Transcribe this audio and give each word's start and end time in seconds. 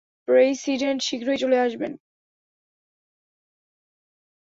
President 0.27 0.99
শীঘ্রই 1.03 1.37
চলে 1.37 1.57
আসবেন। 1.59 1.91